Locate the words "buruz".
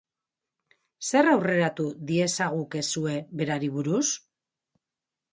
3.77-4.07